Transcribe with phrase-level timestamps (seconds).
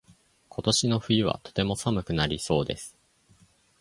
[0.49, 2.97] 今年の冬はとても寒くなりそうです。